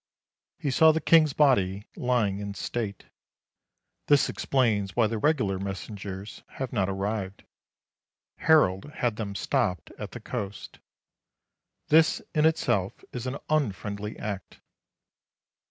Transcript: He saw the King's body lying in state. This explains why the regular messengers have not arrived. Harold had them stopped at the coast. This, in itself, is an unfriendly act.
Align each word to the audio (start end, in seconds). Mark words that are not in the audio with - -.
He 0.57 0.71
saw 0.71 0.91
the 0.91 0.99
King's 0.99 1.33
body 1.33 1.85
lying 1.95 2.39
in 2.39 2.55
state. 2.55 3.05
This 4.07 4.29
explains 4.29 4.95
why 4.95 5.05
the 5.05 5.19
regular 5.19 5.59
messengers 5.59 6.41
have 6.57 6.73
not 6.73 6.89
arrived. 6.89 7.43
Harold 8.37 8.85
had 8.85 9.17
them 9.17 9.35
stopped 9.35 9.91
at 9.99 10.09
the 10.09 10.19
coast. 10.19 10.79
This, 11.89 12.19
in 12.33 12.47
itself, 12.47 13.03
is 13.13 13.27
an 13.27 13.37
unfriendly 13.47 14.17
act. 14.17 14.59